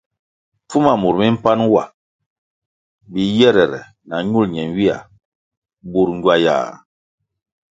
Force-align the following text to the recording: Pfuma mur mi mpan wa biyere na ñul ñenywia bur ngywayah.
Pfuma 0.67 0.93
mur 1.01 1.15
mi 1.19 1.27
mpan 1.37 1.59
wa 1.73 1.83
biyere 3.11 3.65
na 4.07 4.15
ñul 4.29 4.45
ñenywia 4.53 4.97
bur 5.91 6.09
ngywayah. 6.17 6.69